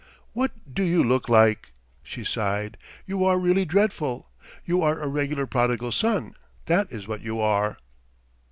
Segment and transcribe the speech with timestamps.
[0.33, 2.75] What do you look like!" she sighed.
[3.05, 4.31] "You are really dreadful!
[4.65, 6.33] You are a regular prodigal son,
[6.65, 7.77] that is what you are."